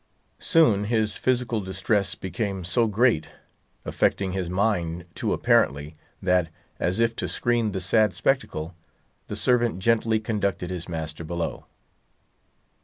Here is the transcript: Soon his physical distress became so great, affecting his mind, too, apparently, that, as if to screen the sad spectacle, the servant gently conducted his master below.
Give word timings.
Soon 0.39 0.85
his 0.85 1.15
physical 1.15 1.61
distress 1.61 2.15
became 2.15 2.63
so 2.63 2.87
great, 2.87 3.27
affecting 3.85 4.31
his 4.31 4.49
mind, 4.49 5.07
too, 5.13 5.31
apparently, 5.31 5.95
that, 6.23 6.49
as 6.79 6.99
if 6.99 7.15
to 7.17 7.27
screen 7.27 7.71
the 7.71 7.79
sad 7.79 8.11
spectacle, 8.11 8.73
the 9.27 9.35
servant 9.35 9.77
gently 9.77 10.19
conducted 10.19 10.71
his 10.71 10.89
master 10.89 11.23
below. 11.23 11.67